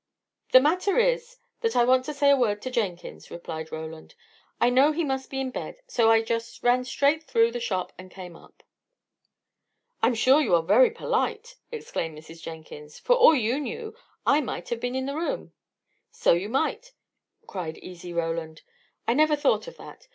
[0.51, 4.15] "The matter is, that I want to say a word to Jenkins," replied Roland.
[4.59, 7.93] "I know he must be in bed, so I just ran straight through the shop
[7.99, 8.63] and came up."
[10.01, 12.41] "I'm sure you are very polite!" exclaimed Mrs.
[12.41, 12.97] Jenkins.
[12.97, 13.95] "For all you knew,
[14.25, 15.53] I might have been in the room."
[16.09, 16.93] "So you might!"
[17.45, 18.63] cried easy Roland.
[19.07, 20.07] "I never thought of that.